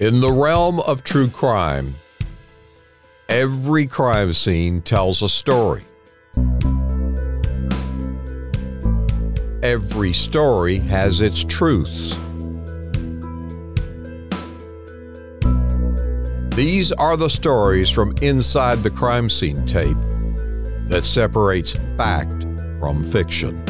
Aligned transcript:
In 0.00 0.20
the 0.20 0.32
realm 0.32 0.80
of 0.80 1.04
true 1.04 1.28
crime, 1.28 1.94
every 3.28 3.86
crime 3.86 4.32
scene 4.32 4.82
tells 4.82 5.22
a 5.22 5.28
story. 5.28 5.84
Every 9.62 10.12
story 10.12 10.78
has 10.78 11.20
its 11.20 11.44
truths. 11.44 12.18
These 16.56 16.90
are 16.90 17.16
the 17.16 17.30
stories 17.30 17.88
from 17.88 18.16
inside 18.20 18.82
the 18.82 18.90
crime 18.90 19.30
scene 19.30 19.64
tape 19.64 19.96
that 20.88 21.04
separates 21.04 21.74
fact 21.96 22.42
from 22.80 23.04
fiction. 23.04 23.64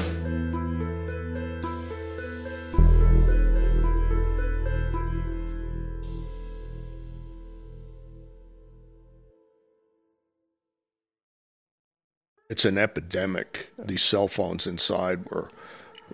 It's 12.55 12.65
an 12.65 12.79
epidemic. 12.79 13.73
These 13.77 14.05
cell 14.05 14.29
phones 14.29 14.69
inside 14.69 15.29
were 15.29 15.49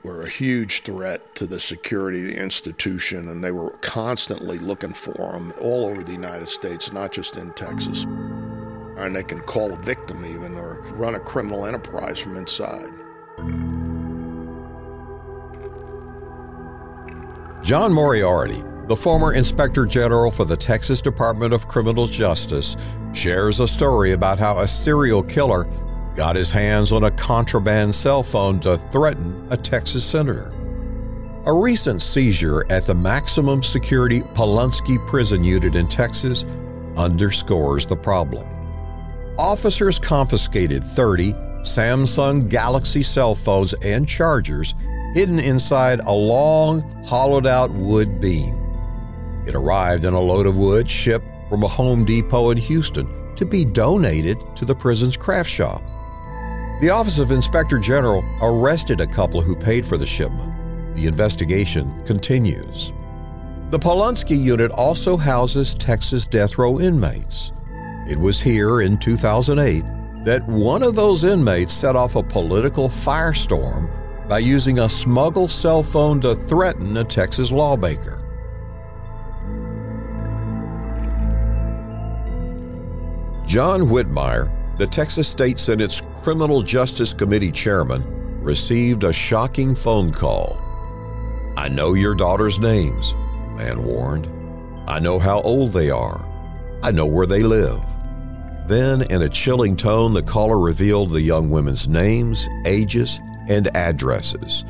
were 0.02 0.22
a 0.22 0.28
huge 0.30 0.84
threat 0.84 1.34
to 1.34 1.46
the 1.46 1.60
security 1.60 2.20
of 2.20 2.26
the 2.28 2.42
institution, 2.42 3.28
and 3.28 3.44
they 3.44 3.50
were 3.50 3.72
constantly 3.82 4.56
looking 4.56 4.94
for 4.94 5.32
them 5.32 5.52
all 5.60 5.84
over 5.84 6.02
the 6.02 6.12
United 6.12 6.48
States, 6.48 6.94
not 6.94 7.12
just 7.12 7.36
in 7.36 7.50
Texas. 7.50 8.04
And 8.04 9.14
they 9.14 9.22
can 9.22 9.40
call 9.40 9.74
a 9.74 9.76
victim 9.82 10.24
even 10.24 10.54
or 10.54 10.80
run 10.94 11.14
a 11.14 11.20
criminal 11.20 11.66
enterprise 11.66 12.18
from 12.18 12.38
inside. 12.38 12.88
John 17.62 17.92
Moriarty, 17.92 18.64
the 18.86 18.96
former 18.96 19.34
Inspector 19.34 19.84
General 19.86 20.30
for 20.30 20.46
the 20.46 20.56
Texas 20.56 21.02
Department 21.02 21.52
of 21.52 21.68
Criminal 21.68 22.06
Justice, 22.06 22.78
shares 23.12 23.60
a 23.60 23.68
story 23.68 24.12
about 24.12 24.38
how 24.38 24.58
a 24.58 24.66
serial 24.66 25.22
killer 25.22 25.68
got 26.20 26.36
his 26.36 26.50
hands 26.50 26.92
on 26.92 27.04
a 27.04 27.10
contraband 27.10 27.94
cell 27.94 28.22
phone 28.22 28.60
to 28.60 28.76
threaten 28.92 29.46
a 29.48 29.56
Texas 29.56 30.04
senator. 30.04 30.52
A 31.46 31.52
recent 31.54 32.02
seizure 32.02 32.70
at 32.70 32.84
the 32.84 32.94
maximum 32.94 33.62
security 33.62 34.20
Polunsky 34.34 34.98
prison 35.06 35.42
unit 35.42 35.76
in 35.76 35.88
Texas 35.88 36.44
underscores 36.98 37.86
the 37.86 37.96
problem. 37.96 38.46
Officers 39.38 39.98
confiscated 39.98 40.84
30 40.84 41.32
Samsung 41.62 42.50
Galaxy 42.50 43.02
cell 43.02 43.34
phones 43.34 43.72
and 43.80 44.06
chargers 44.06 44.74
hidden 45.14 45.38
inside 45.38 46.00
a 46.00 46.12
long, 46.12 46.82
hollowed 47.02 47.46
out 47.46 47.70
wood 47.70 48.20
beam. 48.20 48.54
It 49.46 49.54
arrived 49.54 50.04
in 50.04 50.12
a 50.12 50.20
load 50.20 50.44
of 50.44 50.58
wood 50.58 50.86
shipped 50.86 51.24
from 51.48 51.62
a 51.62 51.68
Home 51.68 52.04
Depot 52.04 52.50
in 52.50 52.58
Houston 52.58 53.34
to 53.36 53.46
be 53.46 53.64
donated 53.64 54.36
to 54.56 54.66
the 54.66 54.74
prison's 54.74 55.16
craft 55.16 55.48
shop. 55.48 55.82
The 56.80 56.88
Office 56.88 57.18
of 57.18 57.30
Inspector 57.30 57.78
General 57.80 58.24
arrested 58.40 59.02
a 59.02 59.06
couple 59.06 59.42
who 59.42 59.54
paid 59.54 59.84
for 59.84 59.98
the 59.98 60.06
shipment. 60.06 60.94
The 60.94 61.08
investigation 61.08 62.02
continues. 62.06 62.94
The 63.68 63.78
Polunsky 63.78 64.42
unit 64.42 64.70
also 64.70 65.18
houses 65.18 65.74
Texas 65.74 66.26
death 66.26 66.56
row 66.56 66.80
inmates. 66.80 67.52
It 68.08 68.18
was 68.18 68.40
here 68.40 68.80
in 68.80 68.96
2008 68.96 69.84
that 70.24 70.42
one 70.46 70.82
of 70.82 70.94
those 70.94 71.22
inmates 71.22 71.74
set 71.74 71.96
off 71.96 72.16
a 72.16 72.22
political 72.22 72.88
firestorm 72.88 73.90
by 74.26 74.38
using 74.38 74.78
a 74.78 74.88
smuggled 74.88 75.50
cell 75.50 75.82
phone 75.82 76.18
to 76.22 76.34
threaten 76.46 76.96
a 76.96 77.04
Texas 77.04 77.50
lawmaker. 77.50 78.24
John 83.46 83.82
Whitmire 83.82 84.59
the 84.80 84.86
Texas 84.86 85.28
State 85.28 85.58
Senate's 85.58 86.00
Criminal 86.22 86.62
Justice 86.62 87.12
Committee 87.12 87.52
chairman 87.52 88.02
received 88.42 89.04
a 89.04 89.12
shocking 89.12 89.74
phone 89.74 90.10
call. 90.10 90.56
I 91.54 91.68
know 91.68 91.92
your 91.92 92.14
daughter's 92.14 92.58
names, 92.58 93.12
man 93.58 93.82
warned. 93.82 94.26
I 94.88 94.98
know 94.98 95.18
how 95.18 95.42
old 95.42 95.74
they 95.74 95.90
are. 95.90 96.24
I 96.82 96.92
know 96.92 97.04
where 97.04 97.26
they 97.26 97.42
live. 97.42 97.78
Then, 98.68 99.02
in 99.02 99.20
a 99.20 99.28
chilling 99.28 99.76
tone, 99.76 100.14
the 100.14 100.22
caller 100.22 100.58
revealed 100.58 101.10
the 101.10 101.20
young 101.20 101.50
women's 101.50 101.86
names, 101.86 102.48
ages, 102.64 103.20
and 103.50 103.68
addresses. 103.76 104.64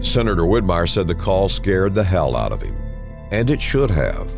Senator 0.00 0.42
Whitmire 0.42 0.88
said 0.88 1.08
the 1.08 1.16
call 1.16 1.48
scared 1.48 1.92
the 1.96 2.04
hell 2.04 2.36
out 2.36 2.52
of 2.52 2.62
him, 2.62 2.76
and 3.32 3.50
it 3.50 3.60
should 3.60 3.90
have. 3.90 4.32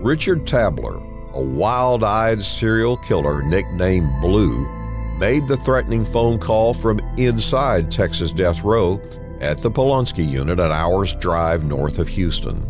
Richard 0.00 0.46
Tabler, 0.46 1.02
a 1.36 1.42
wild 1.42 2.02
eyed 2.02 2.40
serial 2.40 2.96
killer 2.96 3.42
nicknamed 3.42 4.10
Blue, 4.22 4.66
made 5.18 5.46
the 5.46 5.58
threatening 5.58 6.02
phone 6.02 6.38
call 6.38 6.72
from 6.72 6.98
inside 7.18 7.90
Texas 7.90 8.32
Death 8.32 8.62
Row 8.62 8.98
at 9.42 9.58
the 9.58 9.70
Polunsky 9.70 10.26
unit, 10.26 10.58
an 10.58 10.72
hour's 10.72 11.14
drive 11.16 11.62
north 11.62 11.98
of 11.98 12.08
Houston. 12.08 12.66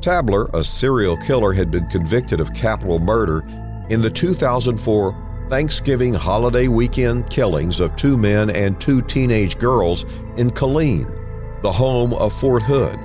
Tabler, 0.00 0.50
a 0.52 0.64
serial 0.64 1.16
killer, 1.18 1.52
had 1.52 1.70
been 1.70 1.86
convicted 1.86 2.40
of 2.40 2.52
capital 2.54 2.98
murder 2.98 3.44
in 3.88 4.02
the 4.02 4.10
2004 4.10 5.46
Thanksgiving 5.48 6.12
holiday 6.12 6.66
weekend 6.66 7.30
killings 7.30 7.78
of 7.78 7.94
two 7.94 8.16
men 8.16 8.50
and 8.50 8.80
two 8.80 9.00
teenage 9.00 9.58
girls 9.58 10.02
in 10.36 10.50
Killeen, 10.50 11.06
the 11.62 11.70
home 11.70 12.14
of 12.14 12.32
Fort 12.32 12.64
Hood. 12.64 12.98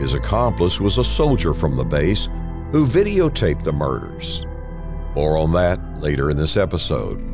His 0.00 0.14
accomplice 0.14 0.80
was 0.80 0.98
a 0.98 1.04
soldier 1.04 1.54
from 1.54 1.76
the 1.76 1.84
base 1.84 2.28
who 2.72 2.86
videotaped 2.86 3.64
the 3.64 3.72
murders. 3.72 4.46
More 5.14 5.38
on 5.38 5.52
that 5.52 5.80
later 6.00 6.30
in 6.30 6.36
this 6.36 6.56
episode. 6.56 7.24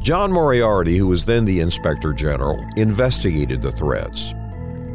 John 0.00 0.32
Moriarty, 0.32 0.96
who 0.96 1.06
was 1.06 1.24
then 1.24 1.44
the 1.44 1.60
Inspector 1.60 2.12
General, 2.14 2.64
investigated 2.76 3.60
the 3.60 3.72
threats. 3.72 4.32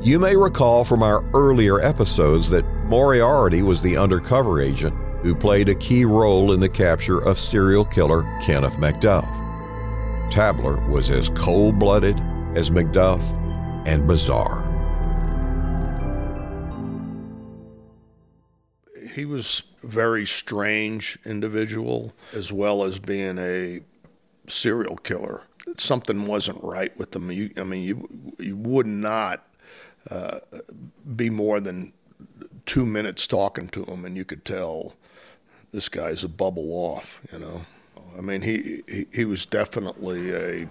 You 0.02 0.20
may 0.20 0.36
recall 0.36 0.84
from 0.84 1.03
our 1.03 1.24
earlier 1.34 1.80
episodes 1.80 2.50
that 2.50 2.66
Moriarty 2.86 3.62
was 3.62 3.81
the 3.81 3.98
undercover 3.98 4.62
agent 4.62 4.96
who 5.22 5.34
played 5.34 5.70
a 5.70 5.76
key 5.76 6.06
role 6.06 6.52
in 6.52 6.59
the 6.59 6.70
capture 6.70 7.20
of 7.20 7.40
serial 7.40 7.86
killer 7.86 8.22
Kenneth 8.44 8.78
McDuff. 8.78 9.30
Tabler 10.32 10.78
was 10.90 11.09
as 11.09 11.30
cold 11.30 11.80
blooded 11.80 12.20
as 12.56 12.70
McDuff 12.70 13.22
and 13.88 14.08
bizarre. 14.08 14.75
He 19.16 19.24
was 19.24 19.64
a 19.81 19.88
very 19.88 20.26
strange 20.26 21.18
individual 21.26 22.14
as 22.34 22.52
well 22.52 22.84
as 22.84 23.00
being 23.00 23.38
a 23.38 23.80
serial 24.48 24.98
killer. 24.98 25.42
Something 25.78 26.28
wasn't 26.28 26.62
right 26.62 26.96
with 26.98 27.16
him. 27.16 27.31
You, 27.31 27.52
I 27.58 27.64
mean, 27.64 27.84
you 27.84 28.09
you 28.38 28.58
would 28.58 28.86
not 28.86 29.48
uh, 30.12 30.40
be 31.16 31.30
more 31.30 31.59
than 31.59 31.94
two 32.66 32.86
minutes 32.86 33.26
talking 33.26 33.70
to 33.70 33.86
him, 33.86 34.03
and 34.06 34.18
you 34.18 34.26
could 34.26 34.44
tell 34.44 34.94
this 35.72 35.88
guy's 35.88 36.24
a 36.24 36.30
bubble 36.30 36.72
off. 36.74 37.22
You 37.32 37.40
know, 37.40 37.66
I 38.18 38.22
mean, 38.22 38.42
he 38.42 38.84
he, 38.88 39.08
he 39.14 39.26
was 39.26 39.46
definitely 39.46 40.36
a 40.36 40.68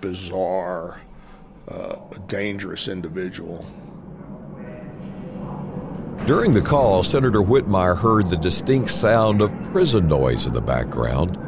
bizarre, 0.00 1.00
uh, 1.68 1.96
dangerous 2.28 2.86
individual. 2.86 3.66
During 6.26 6.52
the 6.52 6.60
call, 6.60 7.04
Senator 7.04 7.40
Whitmire 7.40 7.96
heard 7.96 8.28
the 8.28 8.36
distinct 8.36 8.90
sound 8.90 9.40
of 9.40 9.54
prison 9.70 10.08
noise 10.08 10.46
in 10.46 10.54
the 10.54 10.60
background. 10.60 11.38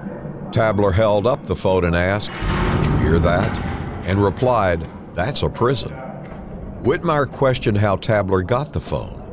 Tabler 0.53 0.93
held 0.93 1.27
up 1.27 1.45
the 1.45 1.57
phone 1.57 1.85
and 1.85 1.97
asked, 1.97 2.31
Did 2.31 2.87
you 2.87 2.97
hear 2.99 3.19
that? 3.19 3.65
and 4.07 4.23
replied, 4.23 4.89
That's 5.17 5.43
a 5.43 5.49
prison. 5.49 5.91
Whitmire 6.85 7.29
questioned 7.29 7.77
how 7.77 7.97
Tabler 7.97 8.45
got 8.45 8.73
the 8.73 8.81
phone. 8.81 9.25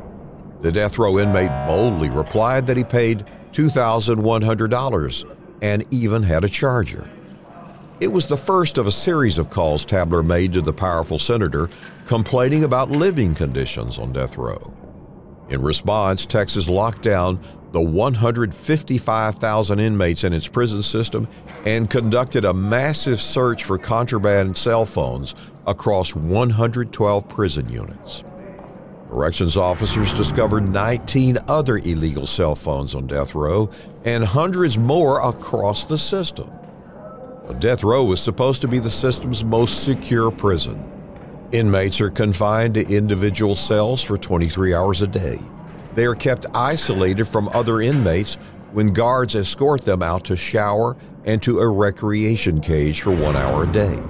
The 0.62 0.72
death 0.72 0.98
row 0.98 1.16
inmate 1.20 1.52
boldly 1.68 2.10
replied 2.10 2.66
that 2.66 2.76
he 2.76 2.82
paid 2.82 3.24
$2,100 3.52 5.36
and 5.62 5.94
even 5.94 6.24
had 6.24 6.44
a 6.44 6.48
charger. 6.48 7.08
It 8.00 8.08
was 8.08 8.26
the 8.26 8.36
first 8.36 8.78
of 8.78 8.88
a 8.88 8.92
series 8.92 9.38
of 9.38 9.50
calls 9.50 9.84
Tabler 9.84 10.24
made 10.24 10.54
to 10.54 10.60
the 10.60 10.72
powerful 10.72 11.20
senator 11.20 11.70
complaining 12.04 12.64
about 12.64 12.90
living 12.90 13.32
conditions 13.32 14.00
on 14.00 14.12
death 14.12 14.36
row. 14.36 14.72
In 15.48 15.62
response, 15.62 16.26
Texas 16.26 16.68
locked 16.68 17.02
down 17.02 17.38
the 17.72 17.80
155,000 17.80 19.78
inmates 19.78 20.24
in 20.24 20.32
its 20.32 20.48
prison 20.48 20.82
system 20.82 21.28
and 21.64 21.90
conducted 21.90 22.44
a 22.44 22.54
massive 22.54 23.20
search 23.20 23.64
for 23.64 23.78
contraband 23.78 24.56
cell 24.56 24.84
phones 24.86 25.34
across 25.66 26.14
112 26.14 27.28
prison 27.28 27.68
units. 27.68 28.24
Corrections 29.08 29.56
officers 29.56 30.12
discovered 30.14 30.68
19 30.68 31.38
other 31.48 31.78
illegal 31.78 32.26
cell 32.26 32.56
phones 32.56 32.94
on 32.94 33.06
death 33.06 33.34
row 33.34 33.70
and 34.04 34.24
hundreds 34.24 34.76
more 34.76 35.20
across 35.20 35.84
the 35.84 35.98
system. 35.98 36.50
Death 37.60 37.84
row 37.84 38.02
was 38.02 38.20
supposed 38.20 38.60
to 38.62 38.68
be 38.68 38.80
the 38.80 38.90
system's 38.90 39.44
most 39.44 39.84
secure 39.84 40.32
prison. 40.32 40.95
Inmates 41.52 42.00
are 42.00 42.10
confined 42.10 42.74
to 42.74 42.86
individual 42.88 43.54
cells 43.54 44.02
for 44.02 44.18
23 44.18 44.74
hours 44.74 45.02
a 45.02 45.06
day. 45.06 45.38
They 45.94 46.04
are 46.04 46.14
kept 46.14 46.46
isolated 46.54 47.26
from 47.26 47.48
other 47.50 47.80
inmates 47.80 48.34
when 48.72 48.88
guards 48.88 49.36
escort 49.36 49.82
them 49.82 50.02
out 50.02 50.24
to 50.24 50.36
shower 50.36 50.96
and 51.24 51.40
to 51.42 51.60
a 51.60 51.68
recreation 51.68 52.60
cage 52.60 53.00
for 53.00 53.12
one 53.12 53.36
hour 53.36 53.62
a 53.62 53.72
day. 53.72 54.02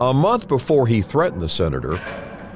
A 0.00 0.14
month 0.14 0.46
before 0.46 0.86
he 0.86 1.02
threatened 1.02 1.40
the 1.40 1.48
senator, 1.48 1.98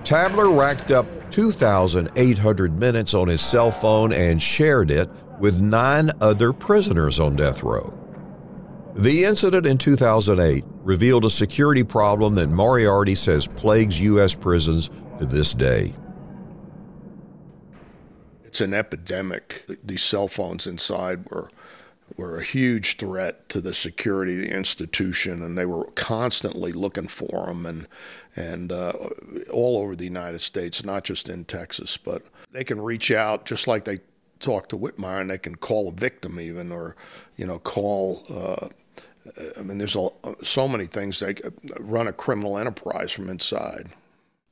Tabler 0.05 0.51
racked 0.51 0.93
up 0.93 1.07
2,800 1.33 2.79
minutes 2.79 3.13
on 3.13 3.29
his 3.29 3.41
cell 3.41 3.71
phone 3.73 4.13
and 4.13 4.41
shared 4.41 4.91
it 4.91 5.11
with 5.41 5.61
nine 5.61 6.11
other 6.21 6.53
prisoners 6.53 7.19
on 7.19 7.35
death 7.35 7.63
row. 7.63 8.00
The 8.95 9.25
incident 9.25 9.67
in 9.67 9.79
2008 9.79 10.65
revealed 10.83 11.25
a 11.25 11.31
security 11.31 11.85
problem 11.85 12.35
that 12.35 12.49
Moriarty 12.49 13.15
says 13.15 13.47
plagues 13.47 14.01
U.S. 14.01 14.35
prisons 14.35 14.91
to 15.19 15.27
this 15.27 15.53
day. 15.53 15.95
It's 18.45 18.61
an 18.61 18.75
epidemic. 18.75 19.65
These 19.85 20.03
cell 20.03 20.27
phones 20.27 20.67
inside 20.67 21.31
were 21.31 21.49
were 22.17 22.37
a 22.37 22.43
huge 22.43 22.97
threat 22.97 23.49
to 23.49 23.61
the 23.61 23.73
security 23.73 24.35
of 24.35 24.41
the 24.41 24.57
institution, 24.57 25.43
and 25.43 25.57
they 25.57 25.67
were 25.67 25.85
constantly 25.93 26.73
looking 26.73 27.07
for 27.07 27.47
them, 27.47 27.67
and 27.67 27.87
and 28.35 28.73
uh, 28.73 28.93
all 29.53 29.79
over 29.79 29.95
the 29.95 30.05
United 30.05 30.41
States, 30.41 30.85
not 30.85 31.05
just 31.05 31.29
in 31.29 31.45
Texas, 31.45 31.97
but 31.97 32.23
they 32.51 32.65
can 32.65 32.81
reach 32.81 33.13
out 33.13 33.47
just 33.47 33.69
like 33.69 33.85
they 33.85 34.01
talk 34.41 34.69
to 34.71 34.77
Whitmire, 34.77 35.21
and 35.21 35.31
they 35.31 35.39
can 35.39 35.55
call 35.55 35.89
a 35.89 35.93
victim 35.93 36.41
even, 36.41 36.73
or 36.73 36.97
you 37.37 37.47
know, 37.47 37.61
call. 37.61 38.25
Uh, 38.29 38.69
I 39.59 39.63
mean, 39.63 39.79
there's 39.79 39.97
a, 39.97 40.09
so 40.43 40.67
many 40.67 40.87
things. 40.87 41.21
They 41.21 41.35
run 41.79 42.09
a 42.09 42.13
criminal 42.13 42.59
enterprise 42.59 43.13
from 43.13 43.29
inside. 43.29 43.91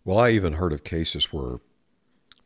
Well, 0.05 0.19
I 0.19 0.31
even 0.31 0.55
heard 0.55 0.73
of 0.73 0.85
cases 0.85 1.33
where 1.33 1.61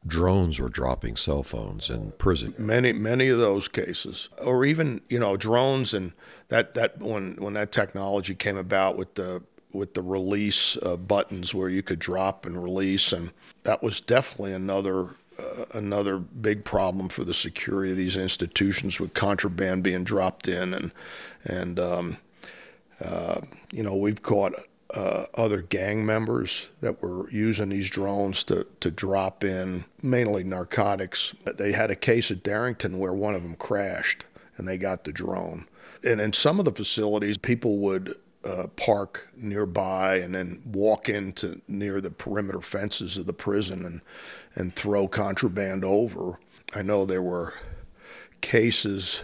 drones 0.06 0.58
were 0.58 0.68
dropping 0.68 1.16
cell 1.16 1.42
phones 1.42 1.90
in 1.90 2.12
prison. 2.12 2.54
Many, 2.58 2.92
many 2.92 3.28
of 3.28 3.38
those 3.38 3.68
cases, 3.68 4.28
or 4.44 4.64
even 4.64 5.00
you 5.08 5.18
know 5.18 5.36
drones 5.36 5.94
and 5.94 6.12
that 6.48 6.74
that 6.74 6.98
when 6.98 7.36
when 7.36 7.54
that 7.54 7.72
technology 7.72 8.34
came 8.34 8.56
about 8.56 8.96
with 8.96 9.14
the 9.14 9.42
with 9.72 9.94
the 9.94 10.02
release 10.02 10.76
uh, 10.82 10.96
buttons 10.96 11.54
where 11.54 11.68
you 11.68 11.82
could 11.82 11.98
drop 11.98 12.44
and 12.44 12.62
release, 12.62 13.12
and 13.12 13.32
that 13.64 13.82
was 13.82 14.00
definitely 14.00 14.52
another. 14.52 15.16
Another 15.72 16.18
big 16.18 16.64
problem 16.64 17.08
for 17.08 17.24
the 17.24 17.34
security 17.34 17.92
of 17.92 17.96
these 17.96 18.16
institutions 18.16 19.00
with 19.00 19.14
contraband 19.14 19.82
being 19.82 20.04
dropped 20.04 20.48
in, 20.48 20.74
and 20.74 20.92
and 21.44 21.80
um, 21.80 22.16
uh, 23.04 23.40
you 23.72 23.82
know 23.82 23.96
we've 23.96 24.22
caught 24.22 24.54
uh, 24.94 25.24
other 25.34 25.62
gang 25.62 26.04
members 26.04 26.68
that 26.80 27.02
were 27.02 27.30
using 27.30 27.70
these 27.70 27.88
drones 27.88 28.44
to, 28.44 28.66
to 28.80 28.90
drop 28.90 29.42
in 29.42 29.84
mainly 30.02 30.44
narcotics. 30.44 31.34
They 31.56 31.72
had 31.72 31.90
a 31.90 31.96
case 31.96 32.30
at 32.30 32.42
Darrington 32.42 32.98
where 32.98 33.12
one 33.12 33.34
of 33.34 33.42
them 33.42 33.54
crashed 33.54 34.26
and 34.56 34.68
they 34.68 34.76
got 34.76 35.04
the 35.04 35.12
drone. 35.12 35.66
And 36.04 36.20
in 36.20 36.32
some 36.32 36.58
of 36.58 36.64
the 36.64 36.72
facilities, 36.72 37.38
people 37.38 37.78
would 37.78 38.16
uh, 38.44 38.66
park 38.76 39.28
nearby 39.36 40.16
and 40.16 40.34
then 40.34 40.60
walk 40.66 41.08
into 41.08 41.60
near 41.68 42.00
the 42.00 42.10
perimeter 42.10 42.60
fences 42.60 43.16
of 43.16 43.26
the 43.26 43.32
prison 43.32 43.84
and, 43.84 44.02
and 44.54 44.74
throw 44.74 45.06
contraband 45.08 45.84
over. 45.84 46.38
I 46.74 46.82
know 46.82 47.04
there 47.04 47.22
were 47.22 47.54
cases 48.40 49.22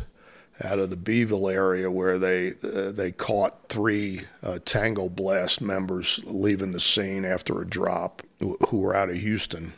out 0.64 0.78
of 0.78 0.90
the 0.90 0.96
Beeville 0.96 1.48
area 1.48 1.90
where 1.90 2.18
they 2.18 2.52
uh, 2.64 2.90
they 2.90 3.12
caught 3.12 3.68
three 3.68 4.22
uh, 4.42 4.58
Tango 4.64 5.08
Blast 5.08 5.60
members 5.60 6.20
leaving 6.24 6.72
the 6.72 6.80
scene 6.80 7.24
after 7.24 7.60
a 7.60 7.66
drop 7.66 8.22
who 8.40 8.78
were 8.78 8.94
out 8.94 9.10
of 9.10 9.16
Houston. 9.16 9.72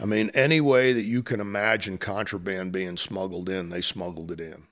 I 0.00 0.06
mean, 0.06 0.30
any 0.34 0.60
way 0.60 0.92
that 0.92 1.04
you 1.04 1.22
can 1.22 1.40
imagine 1.40 1.98
contraband 1.98 2.72
being 2.72 2.96
smuggled 2.96 3.48
in, 3.48 3.70
they 3.70 3.80
smuggled 3.80 4.32
it 4.32 4.40
in. 4.40 4.66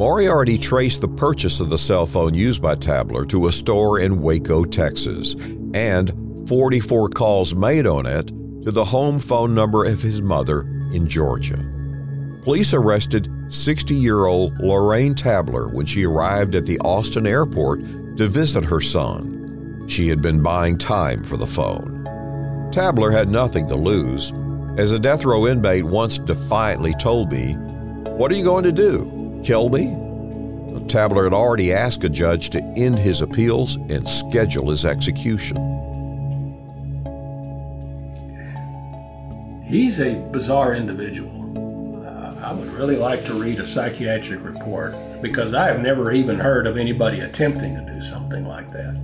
Moriarty 0.00 0.56
traced 0.56 1.02
the 1.02 1.08
purchase 1.08 1.60
of 1.60 1.68
the 1.68 1.76
cell 1.76 2.06
phone 2.06 2.32
used 2.32 2.62
by 2.62 2.74
Tabler 2.74 3.26
to 3.26 3.48
a 3.48 3.52
store 3.52 3.98
in 3.98 4.22
Waco, 4.22 4.64
Texas, 4.64 5.34
and 5.74 6.48
44 6.48 7.10
calls 7.10 7.54
made 7.54 7.86
on 7.86 8.06
it 8.06 8.28
to 8.64 8.70
the 8.70 8.82
home 8.82 9.20
phone 9.20 9.54
number 9.54 9.84
of 9.84 10.00
his 10.00 10.22
mother 10.22 10.62
in 10.94 11.06
Georgia. 11.06 11.62
Police 12.44 12.72
arrested 12.72 13.28
60 13.52 13.94
year 13.94 14.24
old 14.24 14.58
Lorraine 14.60 15.14
Tabler 15.14 15.68
when 15.68 15.84
she 15.84 16.06
arrived 16.06 16.54
at 16.54 16.64
the 16.64 16.78
Austin 16.78 17.26
airport 17.26 17.84
to 18.16 18.26
visit 18.26 18.64
her 18.64 18.80
son. 18.80 19.84
She 19.86 20.08
had 20.08 20.22
been 20.22 20.42
buying 20.42 20.78
time 20.78 21.22
for 21.22 21.36
the 21.36 21.46
phone. 21.46 22.70
Tabler 22.72 23.10
had 23.10 23.28
nothing 23.28 23.68
to 23.68 23.76
lose. 23.76 24.32
As 24.78 24.92
a 24.92 24.98
death 24.98 25.26
row 25.26 25.46
inmate 25.46 25.84
once 25.84 26.16
defiantly 26.16 26.94
told 26.94 27.30
me, 27.30 27.52
What 28.16 28.32
are 28.32 28.36
you 28.36 28.44
going 28.44 28.64
to 28.64 28.72
do? 28.72 29.19
Me? 29.48 29.96
Tabler 30.86 31.24
had 31.24 31.32
already 31.32 31.72
asked 31.72 32.04
a 32.04 32.08
judge 32.08 32.50
to 32.50 32.62
end 32.76 32.98
his 32.98 33.20
appeals 33.20 33.76
and 33.76 34.08
schedule 34.08 34.70
his 34.70 34.84
execution. 34.84 35.56
He's 39.66 40.00
a 40.00 40.14
bizarre 40.32 40.74
individual. 40.74 41.30
I 42.42 42.52
would 42.52 42.68
really 42.68 42.96
like 42.96 43.24
to 43.26 43.34
read 43.34 43.60
a 43.60 43.64
psychiatric 43.64 44.42
report 44.42 44.94
because 45.20 45.54
I 45.54 45.66
have 45.66 45.80
never 45.80 46.10
even 46.10 46.38
heard 46.38 46.66
of 46.66 46.76
anybody 46.76 47.20
attempting 47.20 47.74
to 47.76 47.92
do 47.92 48.00
something 48.00 48.44
like 48.44 48.70
that. 48.72 48.96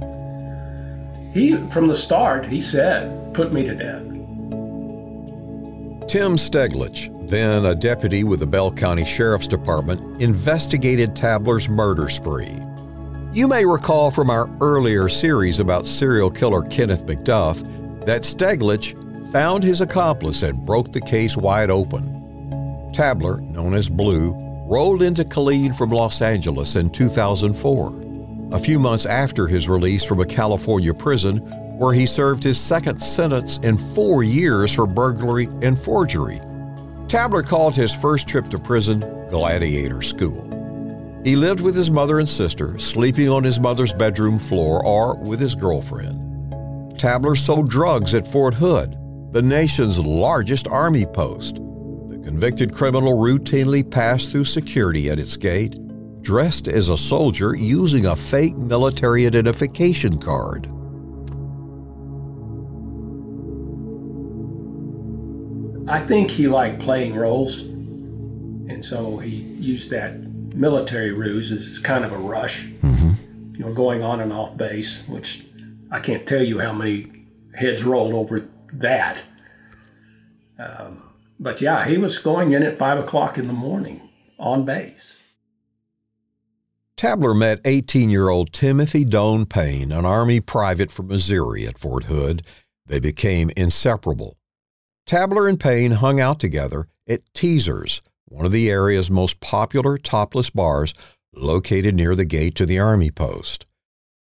He, 1.32 1.56
from 1.68 1.86
the 1.86 1.94
start, 1.94 2.46
he 2.46 2.60
said, 2.60 3.34
put 3.34 3.52
me 3.52 3.62
to 3.64 3.74
death. 3.74 4.15
Tim 6.08 6.36
Steglich, 6.36 7.10
then 7.28 7.66
a 7.66 7.74
deputy 7.74 8.22
with 8.22 8.38
the 8.38 8.46
Bell 8.46 8.70
County 8.70 9.04
Sheriff's 9.04 9.48
Department, 9.48 10.22
investigated 10.22 11.16
Tabler's 11.16 11.68
murder 11.68 12.08
spree. 12.08 12.56
You 13.32 13.48
may 13.48 13.64
recall 13.64 14.12
from 14.12 14.30
our 14.30 14.48
earlier 14.60 15.08
series 15.08 15.58
about 15.58 15.84
serial 15.84 16.30
killer 16.30 16.62
Kenneth 16.62 17.06
McDuff 17.06 17.60
that 18.06 18.22
Steglich 18.22 18.94
found 19.32 19.64
his 19.64 19.80
accomplice 19.80 20.44
and 20.44 20.64
broke 20.64 20.92
the 20.92 21.00
case 21.00 21.36
wide 21.36 21.70
open. 21.70 22.92
Tabler, 22.94 23.40
known 23.40 23.74
as 23.74 23.88
Blue, 23.88 24.32
rolled 24.68 25.02
into 25.02 25.24
Killeen 25.24 25.76
from 25.76 25.90
Los 25.90 26.22
Angeles 26.22 26.76
in 26.76 26.88
2004, 26.88 27.90
a 28.52 28.58
few 28.58 28.78
months 28.78 29.06
after 29.06 29.46
his 29.46 29.68
release 29.68 30.04
from 30.04 30.20
a 30.20 30.26
California 30.26 30.94
prison 30.94 31.38
where 31.78 31.92
he 31.92 32.06
served 32.06 32.44
his 32.44 32.58
second 32.58 32.98
sentence 33.00 33.58
in 33.58 33.76
four 33.76 34.22
years 34.22 34.72
for 34.72 34.86
burglary 34.86 35.48
and 35.62 35.78
forgery. 35.78 36.40
Tabler 37.08 37.42
called 37.42 37.74
his 37.74 37.94
first 37.94 38.28
trip 38.28 38.48
to 38.50 38.58
prison 38.58 39.00
Gladiator 39.28 40.02
School. 40.02 40.42
He 41.24 41.34
lived 41.34 41.60
with 41.60 41.74
his 41.74 41.90
mother 41.90 42.20
and 42.20 42.28
sister, 42.28 42.78
sleeping 42.78 43.28
on 43.28 43.42
his 43.42 43.58
mother's 43.58 43.92
bedroom 43.92 44.38
floor 44.38 44.84
or 44.84 45.16
with 45.16 45.40
his 45.40 45.54
girlfriend. 45.54 46.22
Tabler 46.98 47.34
sold 47.34 47.68
drugs 47.68 48.14
at 48.14 48.26
Fort 48.26 48.54
Hood, 48.54 48.96
the 49.32 49.42
nation's 49.42 49.98
largest 49.98 50.68
army 50.68 51.04
post. 51.04 51.56
The 51.56 52.20
convicted 52.24 52.72
criminal 52.72 53.16
routinely 53.16 53.88
passed 53.88 54.30
through 54.30 54.44
security 54.44 55.10
at 55.10 55.18
its 55.18 55.36
gate, 55.36 55.76
dressed 56.26 56.66
as 56.66 56.88
a 56.88 56.98
soldier 56.98 57.54
using 57.54 58.06
a 58.06 58.16
fake 58.16 58.56
military 58.56 59.28
identification 59.28 60.18
card. 60.18 60.66
I 65.88 66.00
think 66.00 66.32
he 66.32 66.48
liked 66.48 66.80
playing 66.80 67.14
roles, 67.14 67.60
and 67.60 68.84
so 68.84 69.18
he 69.18 69.36
used 69.36 69.90
that 69.90 70.18
military 70.52 71.12
ruse 71.12 71.52
as 71.52 71.78
kind 71.78 72.04
of 72.04 72.10
a 72.10 72.18
rush, 72.18 72.64
mm-hmm. 72.64 73.54
you 73.54 73.60
know, 73.60 73.72
going 73.72 74.02
on 74.02 74.18
and 74.18 74.32
off 74.32 74.56
base, 74.56 75.06
which 75.06 75.46
I 75.92 76.00
can't 76.00 76.26
tell 76.26 76.42
you 76.42 76.58
how 76.58 76.72
many 76.72 77.12
heads 77.54 77.84
rolled 77.84 78.14
over 78.14 78.48
that. 78.72 79.22
Um, 80.58 81.04
but 81.38 81.60
yeah, 81.60 81.86
he 81.86 81.98
was 81.98 82.18
going 82.18 82.50
in 82.50 82.64
at 82.64 82.78
five 82.78 82.98
o'clock 82.98 83.38
in 83.38 83.46
the 83.46 83.52
morning 83.52 84.08
on 84.40 84.64
base. 84.64 85.18
Tabler 86.96 87.34
met 87.34 87.60
18 87.66 88.08
year 88.08 88.30
old 88.30 88.54
Timothy 88.54 89.04
Doane 89.04 89.46
Payne, 89.46 89.92
an 89.92 90.06
Army 90.06 90.40
private 90.40 90.90
from 90.90 91.08
Missouri 91.08 91.66
at 91.66 91.78
Fort 91.78 92.04
Hood. 92.04 92.42
They 92.86 93.00
became 93.00 93.50
inseparable. 93.54 94.38
Tabler 95.06 95.46
and 95.46 95.60
Payne 95.60 95.92
hung 95.92 96.20
out 96.22 96.40
together 96.40 96.88
at 97.06 97.20
Teasers, 97.34 98.00
one 98.24 98.46
of 98.46 98.52
the 98.52 98.70
area's 98.70 99.10
most 99.10 99.40
popular 99.40 99.98
topless 99.98 100.48
bars 100.48 100.94
located 101.34 101.94
near 101.94 102.16
the 102.16 102.24
gate 102.24 102.54
to 102.54 102.64
the 102.64 102.78
Army 102.78 103.10
post. 103.10 103.66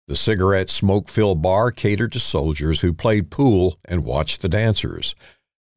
The 0.09 0.17
cigarette 0.17 0.69
smoke 0.69 1.09
filled 1.09 1.41
bar 1.41 1.71
catered 1.71 2.13
to 2.15 2.21
soldiers 2.21 2.81
who 2.81 2.93
played 2.93 3.31
pool 3.31 3.79
and 3.85 4.05
watched 4.05 4.43
the 4.43 4.49
dancers. 4.49 5.15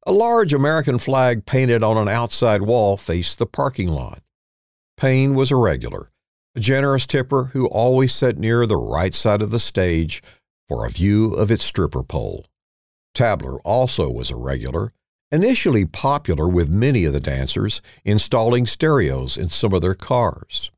A 0.08 0.12
large 0.12 0.55
American 0.55 0.98
flag 0.98 1.46
painted 1.46 1.84
on 1.84 1.98
an 1.98 2.08
outside 2.08 2.63
wall 2.63 2.98
faced 2.98 3.38
the 3.38 3.46
parking 3.46 3.89
lot. 3.89 4.24
Payne 4.98 5.36
was 5.36 5.51
a 5.51 5.55
regular, 5.55 6.10
a 6.55 6.59
generous 6.59 7.05
tipper 7.05 7.45
who 7.53 7.67
always 7.67 8.13
sat 8.13 8.37
near 8.37 8.65
the 8.65 8.77
right 8.77 9.13
side 9.13 9.41
of 9.41 9.51
the 9.51 9.59
stage 9.59 10.21
for 10.67 10.85
a 10.85 10.89
view 10.89 11.33
of 11.33 11.51
its 11.51 11.63
stripper 11.63 12.03
pole. 12.03 12.45
Tabler 13.13 13.59
also 13.61 14.09
was 14.09 14.31
a 14.31 14.37
regular, 14.37 14.93
initially 15.31 15.85
popular 15.85 16.47
with 16.47 16.69
many 16.69 17.05
of 17.05 17.13
the 17.13 17.19
dancers, 17.19 17.81
installing 18.05 18.65
stereos 18.65 19.37
in 19.37 19.49
some 19.49 19.73
of 19.73 19.81
their 19.81 19.95
cars. 19.95 20.71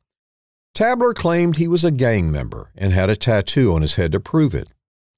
Tabler 0.74 1.14
claimed 1.14 1.58
he 1.58 1.68
was 1.68 1.84
a 1.84 1.92
gang 1.92 2.32
member 2.32 2.72
and 2.78 2.94
had 2.94 3.10
a 3.10 3.16
tattoo 3.16 3.74
on 3.74 3.82
his 3.82 3.96
head 3.96 4.12
to 4.14 4.20
prove 4.20 4.56
it. 4.56 4.70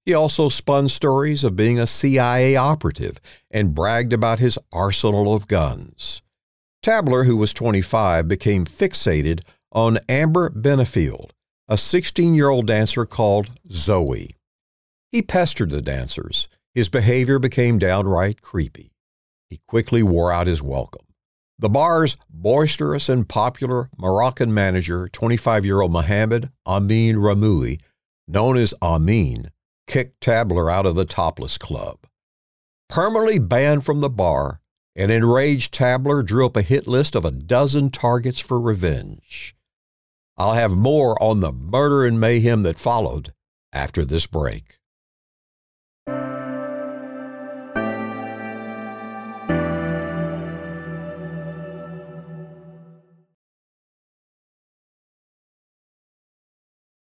He 0.06 0.14
also 0.14 0.50
spun 0.50 0.90
stories 0.90 1.44
of 1.44 1.56
being 1.56 1.80
a 1.80 1.88
CIA 1.88 2.56
operative 2.56 3.22
and 3.50 3.76
bragged 3.76 4.12
about 4.12 4.40
his 4.40 4.58
arsenal 4.74 5.34
of 5.34 5.48
guns. 5.48 6.22
Tabler, 6.82 7.24
who 7.24 7.38
was 7.38 7.54
25, 7.54 8.28
became 8.28 8.66
fixated 8.66 9.42
on 9.74 10.00
Amber 10.08 10.50
Benefield, 10.50 11.32
a 11.68 11.78
16 11.78 12.34
year 12.34 12.50
old 12.50 12.68
dancer 12.68 13.06
called 13.06 13.50
Zoe. 13.72 14.30
He 15.12 15.22
pestered 15.22 15.72
the 15.72 15.82
dancers. 15.82 16.48
His 16.74 16.90
behavior 16.90 17.40
became 17.40 17.78
downright 17.78 18.42
creepy. 18.42 18.92
He 19.50 19.60
quickly 19.68 20.02
wore 20.02 20.32
out 20.32 20.48
his 20.48 20.62
welcome. 20.62 21.06
The 21.60 21.70
bar's 21.70 22.18
boisterous 22.30 23.10
and 23.10 23.30
popular 23.30 23.90
Moroccan 23.98 24.54
manager, 24.54 25.08
25 25.10 25.66
year 25.66 25.82
old 25.82 25.92
Mohammed 25.92 26.50
Amin 26.66 27.18
Rahmouni, 27.18 27.80
known 28.28 28.58
as 28.58 28.74
Amin, 28.82 29.52
kicked 29.88 30.22
Tabler 30.22 30.70
out 30.70 30.86
of 30.86 30.96
the 30.96 31.06
topless 31.06 31.58
club. 31.58 32.00
Permanently 32.90 33.40
banned 33.40 33.86
from 33.86 34.02
the 34.02 34.10
bar, 34.10 34.62
an 34.96 35.10
enraged 35.10 35.74
Tabler 35.74 36.22
drew 36.22 36.46
up 36.46 36.58
a 36.58 36.62
hit 36.62 36.88
list 36.88 37.16
of 37.16 37.26
a 37.26 37.32
dozen 37.32 37.90
targets 37.90 38.40
for 38.40 38.60
revenge. 38.60 39.56
I'll 40.38 40.54
have 40.54 40.72
more 40.72 41.22
on 41.22 41.42
the 41.42 41.52
murder 41.52 42.06
and 42.06 42.20
mayhem 42.20 42.64
that 42.64 42.80
followed 42.80 43.34
after 43.72 44.04
this 44.04 44.26
break. 44.26 44.80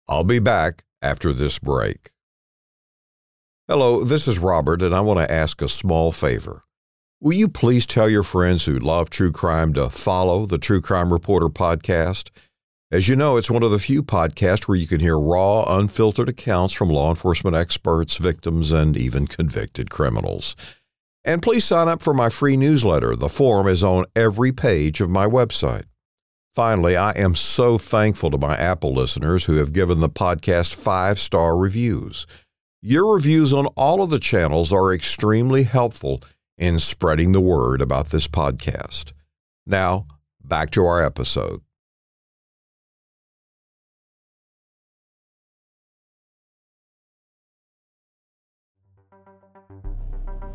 I'll 0.09 0.25
be 0.25 0.41
back 0.41 0.85
after 1.01 1.33
this 1.33 1.59
break. 1.59 2.11
Hello, 3.69 4.03
this 4.03 4.27
is 4.27 4.41
Robert, 4.41 4.83
and 4.83 4.93
I 4.93 5.01
want 5.01 5.21
to 5.21 5.31
ask 5.31 5.63
a 5.63 5.69
small 5.69 6.11
favor. 6.11 6.65
Will 7.21 7.35
you 7.35 7.49
please 7.49 7.87
tell 7.87 8.11
your 8.11 8.25
friends 8.25 8.65
who 8.65 8.79
love 8.79 9.11
true 9.11 9.31
crime 9.31 9.73
to 9.75 9.89
follow 9.89 10.47
the 10.47 10.59
True 10.59 10.81
Crime 10.81 11.13
Reporter 11.13 11.49
podcast? 11.49 12.31
As 12.93 13.07
you 13.07 13.15
know, 13.15 13.37
it's 13.37 13.51
one 13.51 13.63
of 13.63 13.71
the 13.71 13.79
few 13.79 14.03
podcasts 14.03 14.67
where 14.67 14.77
you 14.77 14.89
can 14.89 14.99
hear 14.99 15.17
raw, 15.17 15.63
unfiltered 15.79 16.29
accounts 16.29 16.75
from 16.75 16.89
law 16.89 17.09
enforcement 17.11 17.55
experts, 17.55 18.17
victims, 18.17 18.73
and 18.73 18.97
even 18.97 19.29
convicted 19.29 19.91
criminals. 19.91 20.57
And 21.25 21.41
please 21.41 21.65
sign 21.65 21.87
up 21.87 22.03
for 22.03 22.13
my 22.13 22.31
free 22.31 22.57
newsletter. 22.57 23.15
The 23.15 23.29
form 23.29 23.69
is 23.69 23.85
on 23.85 24.07
every 24.17 24.51
page 24.51 25.01
of 25.01 25.09
my 25.09 25.27
website. 25.27 25.85
Finally, 26.53 26.97
I 26.97 27.13
am 27.13 27.37
so 27.37 27.79
thankful 27.79 28.29
to 28.33 28.39
my 28.39 28.57
Apple 28.57 28.93
listeners 28.93 29.45
who 29.45 29.55
have 29.59 29.73
given 29.73 30.01
the 30.01 30.11
podcast 30.11 30.75
five 30.75 31.21
star 31.21 31.57
reviews. 31.57 32.27
Your 32.83 33.15
reviews 33.15 33.53
on 33.53 33.67
all 33.77 34.03
of 34.03 34.11
the 34.11 34.19
channels 34.19 34.73
are 34.73 34.93
extremely 34.93 35.63
helpful 35.63 36.21
in 36.59 36.81
spreading 36.81 37.31
the 37.31 37.41
word 37.41 37.83
about 37.83 38.07
this 38.09 38.27
podcast. 38.27 39.13
Now, 39.65 40.09
back 40.43 40.73
to 40.73 40.85
our 40.85 41.01
episode. 41.01 41.61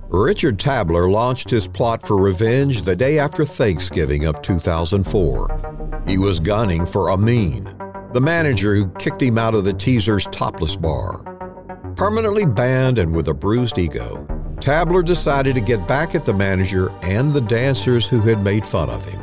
Richard 0.10 0.60
Tabler 0.60 1.10
launched 1.10 1.50
his 1.50 1.68
plot 1.68 2.02
for 2.02 2.18
revenge 2.18 2.84
the 2.84 2.96
day 2.96 3.20
after 3.20 3.44
Thanksgiving 3.44 4.26
of 4.26 4.42
2004. 4.42 6.04
He 6.08 6.18
was 6.18 6.40
gunning 6.40 6.86
for 6.86 7.12
Amin, 7.12 7.64
the 8.14 8.22
manager 8.22 8.76
who 8.76 8.90
kicked 9.00 9.22
him 9.22 9.38
out 9.38 9.56
of 9.56 9.66
the 9.66 9.74
Teasers 9.74 10.28
topless 10.28 10.76
bar. 10.76 11.24
Permanently 11.98 12.46
banned 12.46 13.00
and 13.00 13.16
with 13.16 13.28
a 13.30 13.34
bruised 13.34 13.78
ego, 13.78 14.26
Tabler 14.62 15.04
decided 15.04 15.56
to 15.56 15.62
get 15.62 15.88
back 15.88 16.16
at 16.16 16.24
the 16.24 16.34
manager 16.34 16.92
and 17.02 17.34
the 17.34 17.42
dancers 17.42 18.08
who 18.08 18.22
had 18.22 18.44
made 18.44 18.66
fun 18.66 18.90
of 18.90 19.04
him. 19.06 19.22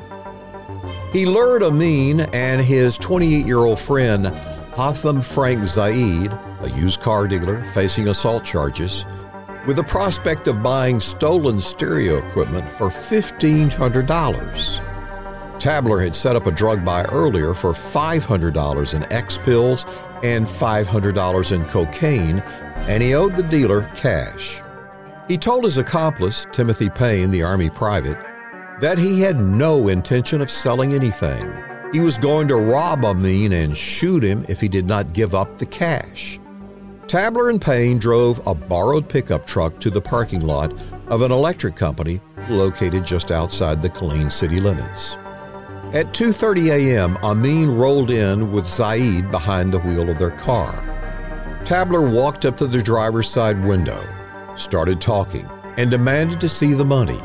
He 1.12 1.26
lured 1.26 1.62
Amin 1.62 2.20
and 2.32 2.60
his 2.60 2.96
28 2.98 3.46
year 3.46 3.58
old 3.58 3.78
friend 3.78 4.26
Haitham 4.74 5.24
Frank 5.24 5.64
Zaid, 5.64 6.32
a 6.60 6.70
used 6.76 7.00
car 7.00 7.28
dealer 7.28 7.64
facing 7.66 8.08
assault 8.08 8.44
charges, 8.44 9.04
with 9.66 9.76
the 9.76 9.84
prospect 9.84 10.48
of 10.48 10.62
buying 10.62 11.00
stolen 11.00 11.60
stereo 11.60 12.18
equipment 12.18 12.70
for 12.70 12.88
$1,500. 12.88 15.60
Tabler 15.60 16.00
had 16.00 16.16
set 16.16 16.34
up 16.34 16.46
a 16.46 16.50
drug 16.50 16.82
buy 16.84 17.04
earlier 17.04 17.54
for 17.54 17.70
$500 17.70 18.94
in 18.94 19.12
X 19.12 19.38
pills 19.38 19.86
and 20.24 20.44
$500 20.44 21.52
in 21.52 21.64
cocaine, 21.66 22.40
and 22.88 23.00
he 23.02 23.14
owed 23.14 23.36
the 23.36 23.44
dealer 23.44 23.88
cash. 23.94 24.60
He 25.28 25.38
told 25.38 25.62
his 25.62 25.78
accomplice, 25.78 26.48
Timothy 26.50 26.90
Payne, 26.90 27.30
the 27.30 27.44
Army 27.44 27.70
private, 27.70 28.18
that 28.80 28.98
he 28.98 29.20
had 29.20 29.40
no 29.40 29.86
intention 29.86 30.40
of 30.40 30.50
selling 30.50 30.94
anything. 30.94 31.54
He 31.92 32.00
was 32.00 32.18
going 32.18 32.48
to 32.48 32.56
rob 32.56 33.04
Amin 33.04 33.52
and 33.52 33.76
shoot 33.76 34.24
him 34.24 34.44
if 34.48 34.60
he 34.60 34.68
did 34.68 34.86
not 34.86 35.12
give 35.12 35.32
up 35.32 35.58
the 35.58 35.66
cash. 35.66 36.40
Tabler 37.12 37.50
and 37.50 37.60
Payne 37.60 37.98
drove 37.98 38.40
a 38.46 38.54
borrowed 38.54 39.06
pickup 39.06 39.46
truck 39.46 39.78
to 39.80 39.90
the 39.90 40.00
parking 40.00 40.40
lot 40.40 40.72
of 41.08 41.20
an 41.20 41.30
electric 41.30 41.76
company 41.76 42.22
located 42.48 43.04
just 43.04 43.30
outside 43.30 43.82
the 43.82 43.90
Killeen 43.90 44.32
city 44.32 44.60
limits. 44.60 45.18
At 45.92 46.14
2:30 46.14 46.70
a.m., 46.70 47.18
Amin 47.22 47.76
rolled 47.76 48.08
in 48.08 48.50
with 48.50 48.66
Zaid 48.66 49.30
behind 49.30 49.74
the 49.74 49.80
wheel 49.80 50.08
of 50.08 50.18
their 50.18 50.30
car. 50.30 50.72
Tabler 51.66 52.08
walked 52.08 52.46
up 52.46 52.56
to 52.56 52.66
the 52.66 52.82
driver's 52.82 53.28
side 53.28 53.62
window, 53.62 54.02
started 54.56 54.98
talking, 54.98 55.46
and 55.76 55.90
demanded 55.90 56.40
to 56.40 56.48
see 56.48 56.72
the 56.72 56.92
money. 56.98 57.20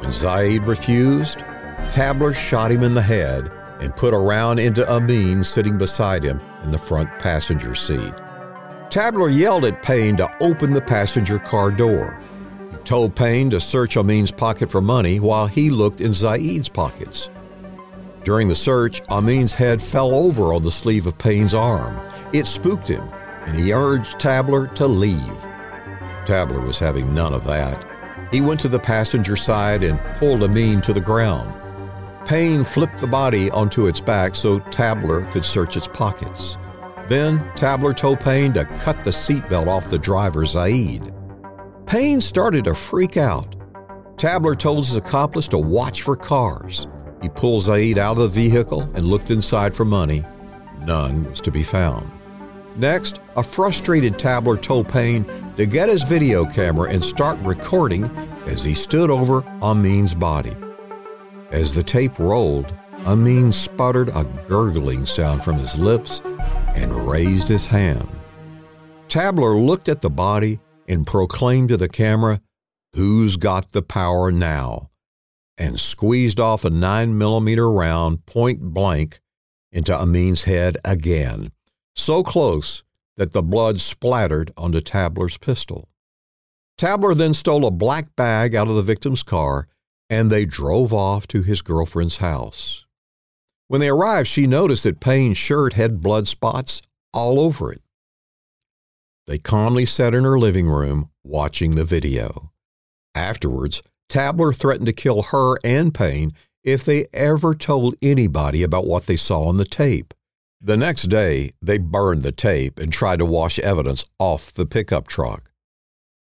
When 0.00 0.10
Zaid 0.10 0.64
refused, 0.64 1.44
Tabler 1.92 2.32
shot 2.32 2.72
him 2.72 2.82
in 2.82 2.94
the 2.94 3.02
head 3.02 3.52
and 3.80 3.94
put 3.94 4.14
a 4.14 4.18
round 4.18 4.58
into 4.58 4.84
Amin 4.90 5.44
sitting 5.44 5.78
beside 5.78 6.24
him 6.24 6.40
in 6.64 6.72
the 6.72 6.76
front 6.76 7.08
passenger 7.20 7.76
seat. 7.76 8.14
Tabler 8.92 9.30
yelled 9.30 9.64
at 9.64 9.82
Payne 9.82 10.18
to 10.18 10.30
open 10.42 10.74
the 10.74 10.82
passenger 10.82 11.38
car 11.38 11.70
door. 11.70 12.20
He 12.70 12.76
told 12.84 13.16
Payne 13.16 13.48
to 13.48 13.58
search 13.58 13.96
Amin's 13.96 14.30
pocket 14.30 14.70
for 14.70 14.82
money 14.82 15.18
while 15.18 15.46
he 15.46 15.70
looked 15.70 16.02
in 16.02 16.12
Zaid's 16.12 16.68
pockets. 16.68 17.30
During 18.22 18.48
the 18.48 18.54
search, 18.54 19.00
Amin's 19.08 19.54
head 19.54 19.80
fell 19.80 20.14
over 20.14 20.52
on 20.52 20.62
the 20.62 20.70
sleeve 20.70 21.06
of 21.06 21.16
Payne's 21.16 21.54
arm. 21.54 21.98
It 22.34 22.44
spooked 22.44 22.86
him, 22.86 23.08
and 23.46 23.58
he 23.58 23.72
urged 23.72 24.20
Tabler 24.20 24.66
to 24.74 24.86
leave. 24.86 25.46
Tabler 26.26 26.60
was 26.60 26.78
having 26.78 27.14
none 27.14 27.32
of 27.32 27.44
that. 27.44 27.82
He 28.30 28.42
went 28.42 28.60
to 28.60 28.68
the 28.68 28.78
passenger 28.78 29.36
side 29.36 29.84
and 29.84 29.98
pulled 30.18 30.42
Amin 30.42 30.82
to 30.82 30.92
the 30.92 31.00
ground. 31.00 31.50
Payne 32.26 32.62
flipped 32.62 32.98
the 32.98 33.06
body 33.06 33.50
onto 33.52 33.86
its 33.86 34.00
back 34.00 34.34
so 34.34 34.58
Tabler 34.58 35.24
could 35.32 35.46
search 35.46 35.78
its 35.78 35.88
pockets. 35.88 36.58
Then 37.08 37.44
Tabler 37.54 37.92
told 37.92 38.20
Payne 38.20 38.52
to 38.54 38.64
cut 38.64 39.02
the 39.04 39.10
seatbelt 39.10 39.66
off 39.66 39.90
the 39.90 39.98
driver, 39.98 40.46
Zaid. 40.46 41.12
Payne 41.86 42.20
started 42.20 42.64
to 42.64 42.74
freak 42.74 43.16
out. 43.16 43.54
Tabler 44.16 44.54
told 44.54 44.86
his 44.86 44.96
accomplice 44.96 45.48
to 45.48 45.58
watch 45.58 46.02
for 46.02 46.16
cars. 46.16 46.86
He 47.20 47.28
pulled 47.28 47.62
Zaid 47.62 47.98
out 47.98 48.12
of 48.12 48.18
the 48.18 48.28
vehicle 48.28 48.82
and 48.94 49.06
looked 49.06 49.30
inside 49.30 49.74
for 49.74 49.84
money. 49.84 50.24
None 50.84 51.28
was 51.28 51.40
to 51.40 51.50
be 51.50 51.62
found. 51.62 52.10
Next, 52.76 53.20
a 53.36 53.42
frustrated 53.42 54.18
Tabler 54.18 54.56
told 54.56 54.88
Payne 54.88 55.26
to 55.56 55.66
get 55.66 55.88
his 55.88 56.02
video 56.02 56.46
camera 56.46 56.90
and 56.90 57.04
start 57.04 57.38
recording 57.40 58.04
as 58.46 58.62
he 58.64 58.74
stood 58.74 59.10
over 59.10 59.42
Amin's 59.60 60.14
body. 60.14 60.56
As 61.50 61.74
the 61.74 61.82
tape 61.82 62.18
rolled, 62.18 62.72
Amin 63.04 63.52
sputtered 63.52 64.08
a 64.10 64.24
gurgling 64.48 65.04
sound 65.04 65.44
from 65.44 65.58
his 65.58 65.76
lips 65.76 66.22
and 66.74 67.08
raised 67.08 67.48
his 67.48 67.66
hand. 67.66 68.08
Tabler 69.08 69.54
looked 69.54 69.88
at 69.88 70.00
the 70.00 70.10
body 70.10 70.60
and 70.88 71.06
proclaimed 71.06 71.68
to 71.70 71.76
the 71.76 71.88
camera, 71.88 72.40
Who's 72.94 73.36
got 73.36 73.72
the 73.72 73.82
power 73.82 74.30
now? 74.30 74.90
and 75.58 75.78
squeezed 75.78 76.40
off 76.40 76.64
a 76.64 76.70
9 76.70 77.16
millimeter 77.16 77.70
round 77.70 78.24
point 78.26 78.60
blank 78.60 79.20
into 79.70 79.94
Amin's 79.94 80.44
head 80.44 80.76
again, 80.84 81.52
so 81.94 82.22
close 82.22 82.82
that 83.16 83.32
the 83.32 83.42
blood 83.42 83.78
splattered 83.78 84.52
onto 84.56 84.80
Tabler's 84.80 85.36
pistol. 85.36 85.88
Tabler 86.78 87.14
then 87.14 87.34
stole 87.34 87.66
a 87.66 87.70
black 87.70 88.16
bag 88.16 88.54
out 88.54 88.68
of 88.68 88.74
the 88.74 88.82
victim's 88.82 89.22
car 89.22 89.68
and 90.10 90.30
they 90.30 90.44
drove 90.44 90.92
off 90.92 91.26
to 91.28 91.42
his 91.42 91.62
girlfriend's 91.62 92.16
house. 92.16 92.86
When 93.72 93.80
they 93.80 93.88
arrived, 93.88 94.28
she 94.28 94.46
noticed 94.46 94.84
that 94.84 95.00
Payne's 95.00 95.38
shirt 95.38 95.72
had 95.72 96.02
blood 96.02 96.28
spots 96.28 96.82
all 97.14 97.40
over 97.40 97.72
it. 97.72 97.80
They 99.26 99.38
calmly 99.38 99.86
sat 99.86 100.12
in 100.12 100.24
her 100.24 100.38
living 100.38 100.68
room 100.68 101.08
watching 101.24 101.74
the 101.74 101.86
video. 101.86 102.52
Afterwards, 103.14 103.82
Tabler 104.10 104.52
threatened 104.52 104.88
to 104.88 104.92
kill 104.92 105.22
her 105.22 105.56
and 105.64 105.94
Payne 105.94 106.34
if 106.62 106.84
they 106.84 107.06
ever 107.14 107.54
told 107.54 107.94
anybody 108.02 108.62
about 108.62 108.86
what 108.86 109.06
they 109.06 109.16
saw 109.16 109.44
on 109.44 109.56
the 109.56 109.64
tape. 109.64 110.12
The 110.60 110.76
next 110.76 111.04
day, 111.04 111.52
they 111.62 111.78
burned 111.78 112.24
the 112.24 112.30
tape 112.30 112.78
and 112.78 112.92
tried 112.92 113.20
to 113.20 113.24
wash 113.24 113.58
evidence 113.58 114.04
off 114.18 114.52
the 114.52 114.66
pickup 114.66 115.08
truck. 115.08 115.50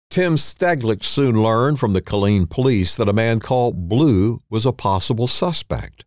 Tim 0.09 0.38
Steglich 0.38 1.03
soon 1.03 1.43
learned 1.43 1.77
from 1.77 1.91
the 1.91 2.01
Killeen 2.01 2.50
police 2.50 2.95
that 2.95 3.09
a 3.09 3.12
man 3.12 3.41
called 3.41 3.89
Blue 3.89 4.39
was 4.50 4.65
a 4.65 4.71
possible 4.71 5.27
suspect. 5.27 6.05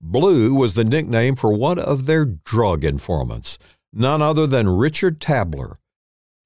Blue 0.00 0.54
was 0.54 0.74
the 0.74 0.84
nickname 0.84 1.34
for 1.34 1.52
one 1.52 1.78
of 1.78 2.06
their 2.06 2.24
drug 2.24 2.84
informants, 2.84 3.58
none 3.92 4.22
other 4.22 4.46
than 4.46 4.68
Richard 4.68 5.20
Tabler, 5.20 5.80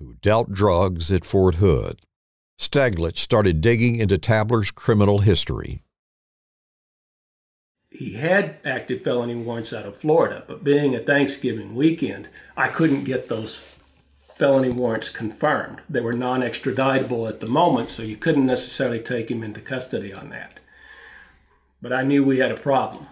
who 0.01 0.15
dealt 0.23 0.53
drugs 0.53 1.13
at 1.13 1.25
Fort 1.25 1.57
Hood. 1.57 2.01
Steglich 2.59 3.19
started 3.19 3.61
digging 3.61 3.97
into 3.97 4.17
Tabler's 4.17 4.71
criminal 4.71 5.19
history. 5.19 5.83
He 7.91 8.15
had 8.15 8.57
active 8.65 9.03
felony 9.03 9.35
warrants 9.35 9.75
out 9.75 9.85
of 9.85 9.99
Florida, 9.99 10.45
but 10.47 10.65
being 10.65 10.95
a 10.95 11.01
Thanksgiving 11.01 11.75
weekend, 11.75 12.29
I 12.57 12.69
couldn't 12.69 13.05
get 13.05 13.29
those 13.29 13.63
felony 14.37 14.71
warrants 14.71 15.11
confirmed. 15.11 15.83
They 15.91 16.01
were 16.01 16.15
non 16.15 16.41
extraditable 16.41 17.29
at 17.29 17.41
the 17.41 17.49
moment, 17.49 17.91
so 17.91 18.03
you 18.03 18.17
couldn't 18.17 18.47
necessarily 18.47 19.01
take 19.01 19.31
him 19.31 19.43
into 19.43 19.61
custody 19.61 20.11
on 20.11 20.31
that. 20.31 20.59
But 21.83 21.93
I 21.93 22.03
knew 22.03 22.25
we 22.25 22.39
had 22.39 22.51
a 22.51 22.57
problem. 22.57 23.09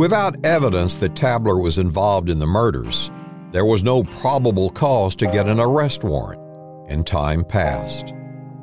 Without 0.00 0.42
evidence 0.46 0.94
that 0.96 1.14
Tabler 1.14 1.60
was 1.60 1.76
involved 1.76 2.30
in 2.30 2.38
the 2.38 2.46
murders, 2.46 3.10
there 3.52 3.66
was 3.66 3.82
no 3.82 4.02
probable 4.02 4.70
cause 4.70 5.14
to 5.16 5.26
get 5.26 5.46
an 5.46 5.60
arrest 5.60 6.04
warrant, 6.04 6.40
and 6.88 7.06
time 7.06 7.44
passed. 7.44 8.14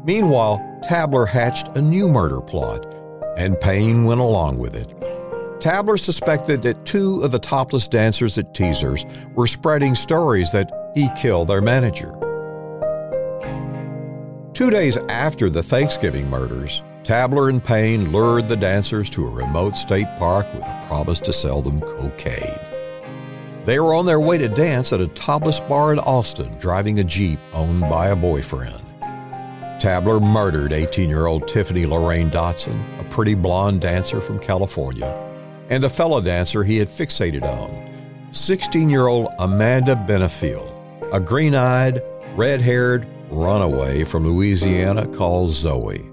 Meanwhile, 0.03 0.60
Tabler 0.82 1.27
hatched 1.27 1.77
a 1.77 1.82
new 1.84 2.08
murder 2.08 2.41
plot, 2.41 2.91
and 3.38 3.62
Payne 3.62 4.06
went 4.06 4.20
along 4.20 4.58
with 4.58 4.75
it. 4.75 4.91
Tabler 5.62 5.98
suspected 5.98 6.63
that 6.63 6.88
two 6.88 7.22
of 7.22 7.32
the 7.32 7.38
topless 7.38 7.88
dancers 7.88 8.39
at 8.39 8.56
Teasers 8.56 9.06
were 9.36 9.46
spreading 9.46 9.94
stories 9.94 10.51
that 10.53 10.91
he 10.96 11.08
killed 11.15 11.50
their 11.50 11.62
manager. 11.62 12.13
Two 14.53 14.72
days 14.72 14.98
after 15.08 15.51
the 15.51 15.62
Thanksgiving 15.62 16.27
murders, 16.32 16.82
Tabler 17.07 17.47
and 17.47 17.63
Payne 17.63 18.11
lured 18.11 18.49
the 18.49 18.57
dancers 18.57 19.09
to 19.11 19.25
a 19.25 19.29
remote 19.29 19.77
state 19.77 20.09
park 20.19 20.45
with 20.53 20.63
a 20.63 20.83
promise 20.87 21.21
to 21.21 21.31
sell 21.31 21.61
them 21.61 21.79
cocaine. 21.79 22.59
They 23.63 23.79
were 23.79 23.93
on 23.93 24.05
their 24.05 24.19
way 24.19 24.37
to 24.39 24.49
dance 24.49 24.91
at 24.91 24.99
a 24.99 25.07
topless 25.07 25.61
bar 25.61 25.93
in 25.93 25.99
Austin, 25.99 26.53
driving 26.59 26.99
a 26.99 27.05
Jeep 27.05 27.39
owned 27.53 27.79
by 27.79 28.09
a 28.09 28.15
boyfriend. 28.17 28.81
Tabler 29.79 30.19
murdered 30.19 30.73
18 30.73 31.07
year 31.07 31.27
old 31.27 31.47
Tiffany 31.47 31.85
Lorraine 31.85 32.29
Dotson, 32.29 32.77
a 32.99 33.05
pretty 33.05 33.35
blonde 33.35 33.79
dancer 33.79 34.19
from 34.19 34.37
California, 34.37 35.07
and 35.69 35.85
a 35.85 35.89
fellow 35.89 36.19
dancer 36.19 36.65
he 36.65 36.75
had 36.75 36.89
fixated 36.89 37.43
on, 37.43 38.33
16 38.33 38.89
year 38.89 39.07
old 39.07 39.29
Amanda 39.39 39.95
Benefield, 39.95 40.75
a 41.13 41.21
green 41.21 41.55
eyed, 41.55 42.03
red 42.35 42.59
haired 42.59 43.07
runaway 43.29 44.03
from 44.03 44.25
Louisiana 44.25 45.07
called 45.15 45.51
Zoe. 45.51 46.03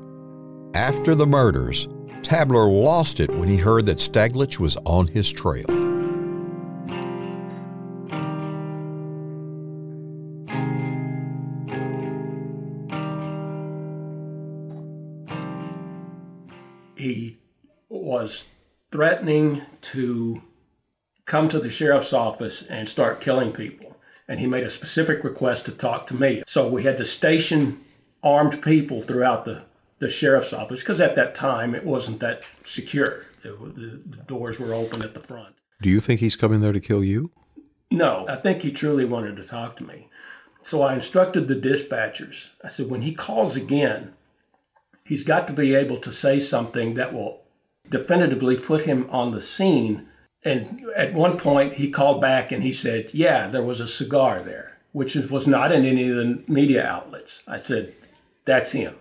After 0.74 1.14
the 1.14 1.26
murders, 1.26 1.88
Tabler 2.22 2.66
lost 2.66 3.20
it 3.20 3.30
when 3.30 3.48
he 3.48 3.56
heard 3.56 3.86
that 3.86 3.98
Steglich 3.98 4.58
was 4.58 4.76
on 4.84 5.06
his 5.06 5.30
trail. 5.30 5.66
he 17.04 17.36
was 17.88 18.48
threatening 18.90 19.62
to 19.82 20.42
come 21.26 21.48
to 21.48 21.58
the 21.58 21.68
sheriff's 21.68 22.12
office 22.14 22.62
and 22.62 22.88
start 22.88 23.20
killing 23.20 23.52
people. 23.52 23.96
And 24.26 24.40
he 24.40 24.46
made 24.46 24.64
a 24.64 24.70
specific 24.70 25.22
request 25.22 25.66
to 25.66 25.72
talk 25.72 26.06
to 26.06 26.14
me. 26.14 26.42
So 26.46 26.66
we 26.66 26.84
had 26.84 26.96
to 26.96 27.04
station 27.04 27.84
armed 28.22 28.62
people 28.62 29.02
throughout 29.02 29.44
the, 29.44 29.64
the 29.98 30.08
sheriff's 30.08 30.52
office 30.52 30.80
because 30.80 31.00
at 31.00 31.16
that 31.16 31.34
time 31.34 31.74
it 31.74 31.84
wasn't 31.84 32.20
that 32.20 32.48
secure. 32.64 33.26
It, 33.42 33.58
the, 33.74 34.00
the 34.06 34.22
doors 34.26 34.58
were 34.58 34.74
open 34.74 35.02
at 35.02 35.14
the 35.14 35.20
front. 35.20 35.54
Do 35.82 35.88
you 35.88 36.00
think 36.00 36.20
he's 36.20 36.36
coming 36.36 36.60
there 36.60 36.72
to 36.72 36.80
kill 36.80 37.04
you? 37.04 37.30
No, 37.90 38.26
I 38.28 38.36
think 38.36 38.62
he 38.62 38.72
truly 38.72 39.04
wanted 39.04 39.36
to 39.36 39.44
talk 39.44 39.76
to 39.76 39.84
me. 39.84 40.08
So 40.62 40.82
I 40.82 40.94
instructed 40.94 41.46
the 41.46 41.54
dispatchers. 41.54 42.50
I 42.64 42.68
said, 42.68 42.88
when 42.88 43.02
he 43.02 43.12
calls 43.12 43.54
again, 43.54 44.14
he's 45.04 45.22
got 45.22 45.46
to 45.46 45.52
be 45.52 45.74
able 45.74 45.98
to 45.98 46.10
say 46.10 46.38
something 46.38 46.94
that 46.94 47.12
will 47.12 47.42
definitively 47.88 48.56
put 48.56 48.82
him 48.82 49.06
on 49.10 49.32
the 49.32 49.40
scene. 49.40 50.08
And 50.42 50.86
at 50.96 51.14
one 51.14 51.36
point, 51.36 51.74
he 51.74 51.90
called 51.90 52.20
back 52.20 52.50
and 52.50 52.62
he 52.62 52.72
said, 52.72 53.12
Yeah, 53.12 53.46
there 53.46 53.62
was 53.62 53.80
a 53.80 53.86
cigar 53.86 54.40
there, 54.40 54.78
which 54.92 55.14
was 55.14 55.46
not 55.46 55.70
in 55.70 55.84
any 55.84 56.08
of 56.08 56.16
the 56.16 56.42
media 56.48 56.86
outlets. 56.86 57.42
I 57.46 57.58
said, 57.58 57.92
That's 58.44 58.72
him. 58.72 58.96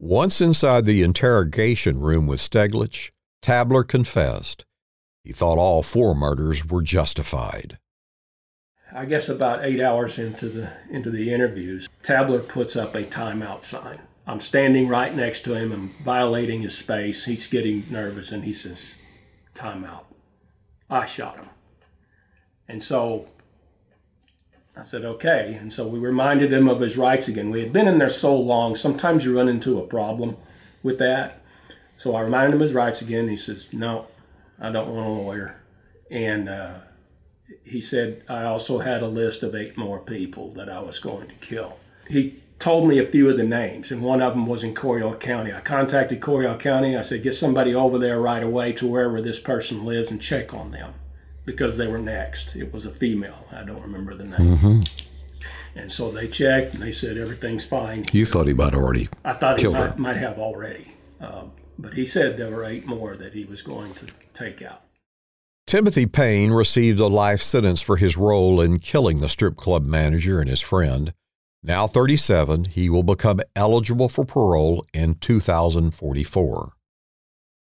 Once 0.00 0.40
inside 0.40 0.84
the 0.84 1.02
interrogation 1.02 1.98
room 1.98 2.28
with 2.28 2.38
Steglich, 2.38 3.10
Tabler 3.42 3.82
confessed. 3.82 4.64
He 5.24 5.32
thought 5.32 5.58
all 5.58 5.82
four 5.82 6.14
murders 6.14 6.64
were 6.64 6.82
justified. 6.82 7.78
I 8.92 9.06
guess 9.06 9.28
about 9.28 9.64
eight 9.64 9.82
hours 9.82 10.16
into 10.16 10.48
the 10.48 10.70
into 10.88 11.10
the 11.10 11.34
interviews, 11.34 11.88
Tabler 12.04 12.38
puts 12.38 12.76
up 12.76 12.94
a 12.94 13.02
timeout 13.02 13.64
sign. 13.64 13.98
I'm 14.24 14.38
standing 14.38 14.86
right 14.86 15.12
next 15.12 15.42
to 15.44 15.54
him 15.54 15.72
and 15.72 15.90
violating 16.04 16.62
his 16.62 16.78
space. 16.78 17.24
He's 17.24 17.48
getting 17.48 17.84
nervous 17.90 18.30
and 18.30 18.44
he 18.44 18.52
says, 18.52 18.94
"Timeout." 19.52 20.04
I 20.88 21.06
shot 21.06 21.38
him. 21.38 21.48
And 22.68 22.84
so 22.84 23.26
I 24.78 24.82
said, 24.82 25.04
Okay. 25.04 25.56
And 25.60 25.72
so 25.72 25.86
we 25.86 25.98
reminded 25.98 26.52
him 26.52 26.68
of 26.68 26.80
his 26.80 26.96
rights 26.96 27.28
again. 27.28 27.50
We 27.50 27.60
had 27.60 27.72
been 27.72 27.88
in 27.88 27.98
there 27.98 28.08
so 28.08 28.36
long, 28.36 28.76
sometimes 28.76 29.24
you 29.24 29.36
run 29.36 29.48
into 29.48 29.78
a 29.78 29.86
problem 29.86 30.36
with 30.82 30.98
that. 30.98 31.40
So 31.96 32.14
I 32.14 32.20
reminded 32.20 32.54
him 32.54 32.60
his 32.60 32.72
rights 32.72 33.02
again. 33.02 33.28
He 33.28 33.36
says, 33.36 33.72
No, 33.72 34.06
I 34.60 34.70
don't 34.70 34.94
want 34.94 35.06
a 35.06 35.10
lawyer. 35.10 35.60
And 36.10 36.48
uh, 36.48 36.74
he 37.64 37.80
said, 37.80 38.22
I 38.28 38.44
also 38.44 38.78
had 38.78 39.02
a 39.02 39.08
list 39.08 39.42
of 39.42 39.54
eight 39.54 39.76
more 39.76 39.98
people 39.98 40.52
that 40.54 40.68
I 40.68 40.80
was 40.80 40.98
going 41.00 41.28
to 41.28 41.34
kill. 41.34 41.78
He 42.08 42.42
told 42.58 42.88
me 42.88 42.98
a 42.98 43.06
few 43.06 43.28
of 43.28 43.36
the 43.36 43.44
names, 43.44 43.92
and 43.92 44.00
one 44.00 44.22
of 44.22 44.32
them 44.32 44.46
was 44.46 44.64
in 44.64 44.74
Coryell 44.74 45.14
County. 45.16 45.52
I 45.52 45.60
contacted 45.60 46.20
Coryell 46.20 46.56
County. 46.56 46.96
I 46.96 47.02
said, 47.02 47.22
get 47.22 47.34
somebody 47.34 47.74
over 47.74 47.98
there 47.98 48.20
right 48.20 48.42
away 48.42 48.72
to 48.74 48.86
wherever 48.86 49.20
this 49.20 49.38
person 49.38 49.84
lives 49.84 50.10
and 50.10 50.20
check 50.20 50.54
on 50.54 50.70
them 50.70 50.94
because 51.48 51.78
they 51.78 51.86
were 51.86 51.98
next. 51.98 52.56
It 52.56 52.74
was 52.74 52.84
a 52.84 52.90
female. 52.90 53.46
I 53.50 53.64
don't 53.64 53.80
remember 53.80 54.14
the 54.14 54.24
name. 54.24 54.58
Mm-hmm. 54.58 54.80
And 55.76 55.90
so 55.90 56.10
they 56.10 56.28
checked 56.28 56.74
and 56.74 56.82
they 56.82 56.92
said 56.92 57.16
everything's 57.16 57.64
fine. 57.64 58.04
You 58.12 58.26
thought 58.26 58.48
he 58.48 58.52
might 58.52 58.74
already. 58.74 59.08
I 59.24 59.32
thought 59.32 59.58
he 59.58 59.66
might, 59.66 59.98
might, 59.98 60.18
have 60.18 60.38
already, 60.38 60.88
uh, 61.22 61.44
but 61.78 61.94
he 61.94 62.04
said 62.04 62.36
there 62.36 62.50
were 62.50 62.64
eight 62.64 62.84
more 62.84 63.16
that 63.16 63.32
he 63.32 63.46
was 63.46 63.62
going 63.62 63.94
to 63.94 64.06
take 64.34 64.60
out. 64.60 64.82
Timothy 65.66 66.04
Payne 66.04 66.50
received 66.50 67.00
a 67.00 67.06
life 67.06 67.40
sentence 67.40 67.80
for 67.80 67.96
his 67.96 68.18
role 68.18 68.60
in 68.60 68.78
killing 68.78 69.20
the 69.20 69.28
strip 69.30 69.56
club 69.56 69.86
manager 69.86 70.40
and 70.40 70.50
his 70.50 70.60
friend. 70.60 71.14
Now 71.62 71.86
37, 71.86 72.66
he 72.66 72.90
will 72.90 73.02
become 73.02 73.40
eligible 73.56 74.10
for 74.10 74.26
parole 74.26 74.84
in 74.92 75.14
2044. 75.14 76.72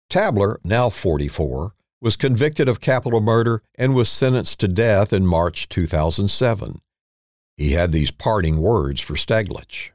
Tabler, 0.08 0.60
now 0.64 0.88
44, 0.88 1.74
was 2.04 2.16
convicted 2.16 2.68
of 2.68 2.82
capital 2.82 3.22
murder 3.22 3.62
and 3.76 3.94
was 3.94 4.10
sentenced 4.10 4.60
to 4.60 4.68
death 4.68 5.10
in 5.10 5.26
March 5.26 5.70
2007. 5.70 6.78
He 7.56 7.72
had 7.72 7.92
these 7.92 8.10
parting 8.10 8.58
words 8.58 9.00
for 9.00 9.14
Steglich. 9.14 9.88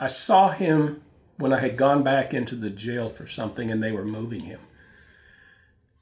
I 0.00 0.08
saw 0.08 0.50
him 0.50 1.02
when 1.36 1.52
I 1.52 1.60
had 1.60 1.76
gone 1.76 2.02
back 2.02 2.32
into 2.32 2.56
the 2.56 2.70
jail 2.70 3.10
for 3.10 3.26
something 3.26 3.70
and 3.70 3.82
they 3.82 3.92
were 3.92 4.04
moving 4.04 4.40
him. 4.40 4.60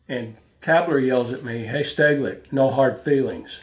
And 0.08 0.36
Tabler 0.60 1.00
yells 1.00 1.32
at 1.32 1.42
me, 1.42 1.64
Hey, 1.64 1.82
Steglich, 1.82 2.52
no 2.52 2.70
hard 2.70 3.00
feelings. 3.00 3.62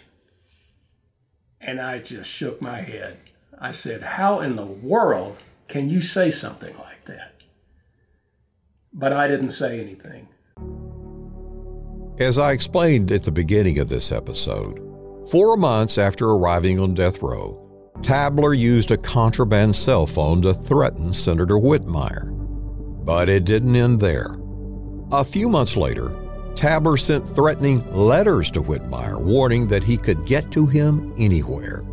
And 1.62 1.80
I 1.80 2.00
just 2.00 2.30
shook 2.30 2.62
my 2.62 2.82
head. 2.82 3.18
I 3.58 3.72
said, 3.72 4.02
How 4.02 4.42
in 4.42 4.58
the 4.58 4.66
world 4.66 5.38
can 5.70 5.90
you 5.90 6.02
say 6.02 6.32
something 6.32 6.76
like 6.78 7.01
that? 7.01 7.01
But 8.94 9.14
I 9.14 9.28
didn't 9.28 9.52
say 9.52 9.80
anything. 9.80 10.28
As 12.20 12.38
I 12.38 12.52
explained 12.52 13.12
at 13.12 13.24
the 13.24 13.32
beginning 13.32 13.80
of 13.80 13.90
this 13.90 14.12
episode, 14.12 14.80
four 15.32 15.56
months 15.58 15.98
after 15.98 16.30
arriving 16.30 16.80
on 16.80 16.94
death 16.94 17.22
row, 17.22 17.58
Tabler 18.02 18.54
used 18.54 18.92
a 18.92 18.98
contraband 18.98 19.76
cell 19.76 20.06
phone 20.06 20.42
to 20.42 20.54
threaten 20.54 21.14
Senator 21.14 21.56
Whitmire. 21.56 22.30
But 23.06 23.30
it 23.30 23.46
didn't 23.46 23.76
end 23.76 24.00
there. 24.00 24.36
A 25.12 25.24
few 25.24 25.50
months 25.50 25.78
later, 25.78 26.12
Tabler 26.56 26.98
sent 26.98 27.28
threatening 27.28 27.90
letters 27.94 28.52
to 28.52 28.62
Whitmire, 28.62 29.20
warning 29.20 29.68
that 29.68 29.84
he 29.84 29.98
could 29.98 30.26
get 30.26 30.52
to 30.52 30.66
him 30.66 31.14
anywhere. 31.18 31.84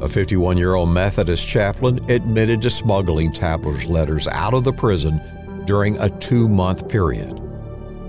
A 0.00 0.08
51 0.08 0.58
year 0.58 0.74
old 0.74 0.90
Methodist 0.90 1.46
chaplain 1.46 1.98
admitted 2.10 2.60
to 2.62 2.70
smuggling 2.70 3.30
Tabler's 3.32 3.86
letters 3.86 4.26
out 4.28 4.54
of 4.54 4.64
the 4.64 4.72
prison 4.72 5.20
during 5.66 5.96
a 5.98 6.10
two 6.18 6.48
month 6.48 6.88
period. 6.88 7.40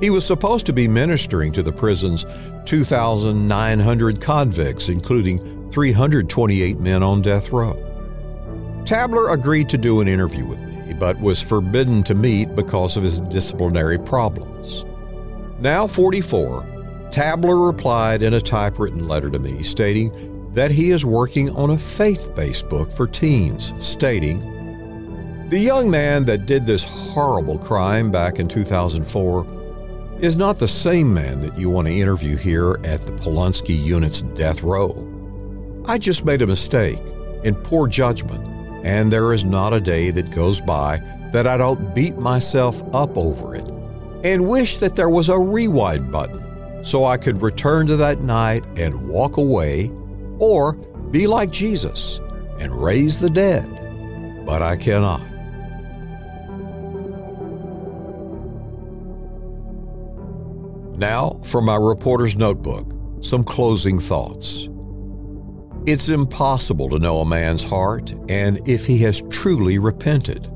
He 0.01 0.09
was 0.09 0.25
supposed 0.25 0.65
to 0.65 0.73
be 0.73 0.87
ministering 0.87 1.51
to 1.53 1.63
the 1.63 1.71
prison's 1.71 2.25
2,900 2.65 4.21
convicts, 4.21 4.89
including 4.89 5.71
328 5.71 6.79
men 6.79 7.01
on 7.01 7.21
death 7.21 7.51
row. 7.51 7.79
Tabler 8.85 9.29
agreed 9.29 9.69
to 9.69 9.77
do 9.77 10.01
an 10.01 10.09
interview 10.09 10.45
with 10.45 10.59
me, 10.59 10.93
but 10.93 11.19
was 11.21 11.41
forbidden 11.41 12.03
to 12.03 12.13
meet 12.13 12.53
because 12.55 12.97
of 12.97 13.03
his 13.03 13.19
disciplinary 13.19 13.97
problems. 13.97 14.83
Now 15.59 15.87
44, 15.87 17.09
Tabler 17.11 17.65
replied 17.65 18.23
in 18.23 18.33
a 18.33 18.41
typewritten 18.41 19.07
letter 19.07 19.29
to 19.29 19.39
me 19.39 19.63
stating 19.63 20.11
that 20.53 20.71
he 20.71 20.91
is 20.91 21.05
working 21.05 21.49
on 21.51 21.69
a 21.69 21.77
faith 21.77 22.35
based 22.35 22.67
book 22.67 22.91
for 22.91 23.07
teens, 23.07 23.73
stating, 23.79 24.41
The 25.53 25.59
young 25.59 25.91
man 25.91 26.25
that 26.25 26.47
did 26.47 26.65
this 26.65 26.83
horrible 26.83 27.59
crime 27.59 28.09
back 28.09 28.39
in 28.39 28.47
2004 28.47 30.17
is 30.19 30.35
not 30.35 30.57
the 30.57 30.67
same 30.67 31.13
man 31.13 31.41
that 31.41 31.59
you 31.59 31.69
want 31.69 31.87
to 31.87 31.93
interview 31.93 32.37
here 32.37 32.79
at 32.83 33.03
the 33.03 33.11
Polunsky 33.11 33.79
Unit's 33.79 34.23
death 34.33 34.63
row. 34.63 34.97
I 35.85 35.99
just 35.99 36.25
made 36.25 36.41
a 36.41 36.47
mistake 36.47 36.97
in 37.43 37.53
poor 37.53 37.87
judgment, 37.87 38.43
and 38.83 39.13
there 39.13 39.31
is 39.31 39.45
not 39.45 39.75
a 39.75 39.79
day 39.79 40.09
that 40.09 40.31
goes 40.31 40.59
by 40.59 40.97
that 41.33 41.45
I 41.45 41.57
don't 41.57 41.93
beat 41.93 42.17
myself 42.17 42.81
up 42.91 43.15
over 43.15 43.53
it 43.53 43.67
and 44.23 44.49
wish 44.49 44.77
that 44.77 44.95
there 44.95 45.11
was 45.11 45.29
a 45.29 45.37
rewind 45.37 46.11
button 46.11 46.83
so 46.83 47.05
I 47.05 47.17
could 47.17 47.43
return 47.43 47.85
to 47.85 47.95
that 47.97 48.21
night 48.21 48.65
and 48.75 49.07
walk 49.07 49.37
away 49.37 49.91
or 50.39 50.73
be 51.11 51.27
like 51.27 51.51
Jesus 51.51 52.19
and 52.59 52.73
raise 52.73 53.19
the 53.19 53.29
dead, 53.29 53.69
but 54.47 54.63
I 54.63 54.77
cannot. 54.77 55.21
Now, 60.97 61.39
for 61.43 61.61
my 61.61 61.75
reporter's 61.75 62.35
notebook, 62.35 62.93
some 63.21 63.43
closing 63.43 63.99
thoughts. 63.99 64.69
It's 65.85 66.09
impossible 66.09 66.89
to 66.89 66.99
know 66.99 67.19
a 67.19 67.25
man's 67.25 67.63
heart 67.63 68.11
and 68.29 68.65
if 68.67 68.85
he 68.85 68.97
has 68.99 69.21
truly 69.29 69.79
repented. 69.79 70.47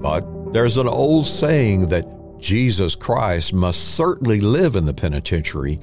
But 0.00 0.52
there's 0.52 0.78
an 0.78 0.88
old 0.88 1.26
saying 1.26 1.88
that 1.88 2.06
Jesus 2.38 2.94
Christ 2.94 3.52
must 3.52 3.96
certainly 3.96 4.40
live 4.40 4.76
in 4.76 4.86
the 4.86 4.94
penitentiary 4.94 5.80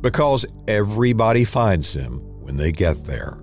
because 0.00 0.46
everybody 0.68 1.44
finds 1.44 1.92
him 1.92 2.20
when 2.42 2.56
they 2.56 2.70
get 2.70 3.04
there. 3.04 3.38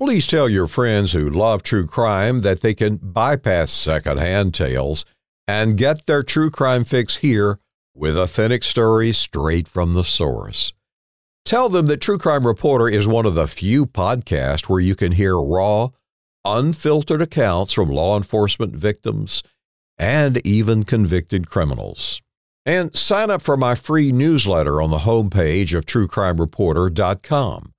Please 0.00 0.26
tell 0.26 0.48
your 0.48 0.66
friends 0.66 1.12
who 1.12 1.28
love 1.28 1.62
true 1.62 1.86
crime 1.86 2.40
that 2.40 2.62
they 2.62 2.72
can 2.72 2.96
bypass 2.96 3.70
secondhand 3.70 4.54
tales 4.54 5.04
and 5.46 5.76
get 5.76 6.06
their 6.06 6.22
true 6.22 6.50
crime 6.50 6.84
fix 6.84 7.16
here 7.16 7.58
with 7.94 8.16
authentic 8.16 8.62
stories 8.62 9.18
straight 9.18 9.68
from 9.68 9.92
the 9.92 10.02
source. 10.02 10.72
Tell 11.44 11.68
them 11.68 11.84
that 11.86 12.00
True 12.00 12.16
Crime 12.16 12.46
Reporter 12.46 12.88
is 12.88 13.06
one 13.06 13.26
of 13.26 13.34
the 13.34 13.46
few 13.46 13.84
podcasts 13.84 14.70
where 14.70 14.80
you 14.80 14.94
can 14.94 15.12
hear 15.12 15.38
raw, 15.38 15.88
unfiltered 16.46 17.20
accounts 17.20 17.74
from 17.74 17.90
law 17.90 18.16
enforcement 18.16 18.74
victims 18.74 19.42
and 19.98 20.44
even 20.46 20.82
convicted 20.82 21.46
criminals. 21.46 22.22
And 22.64 22.96
sign 22.96 23.30
up 23.30 23.42
for 23.42 23.58
my 23.58 23.74
free 23.74 24.12
newsletter 24.12 24.80
on 24.80 24.90
the 24.90 24.98
homepage 25.00 25.76
of 25.76 25.84
truecrimereporter.com. 25.84 27.72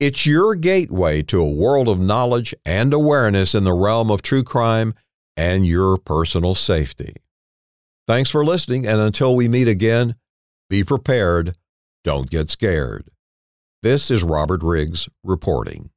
It's 0.00 0.24
your 0.24 0.54
gateway 0.54 1.20
to 1.24 1.42
a 1.42 1.50
world 1.50 1.86
of 1.86 2.00
knowledge 2.00 2.54
and 2.64 2.94
awareness 2.94 3.54
in 3.54 3.64
the 3.64 3.74
realm 3.74 4.10
of 4.10 4.22
true 4.22 4.42
crime 4.42 4.94
and 5.36 5.66
your 5.66 5.98
personal 5.98 6.54
safety. 6.54 7.14
Thanks 8.08 8.30
for 8.30 8.42
listening, 8.42 8.86
and 8.86 8.98
until 8.98 9.36
we 9.36 9.46
meet 9.46 9.68
again, 9.68 10.14
be 10.70 10.84
prepared, 10.84 11.54
don't 12.02 12.30
get 12.30 12.48
scared. 12.48 13.10
This 13.82 14.10
is 14.10 14.24
Robert 14.24 14.62
Riggs 14.62 15.06
reporting. 15.22 15.90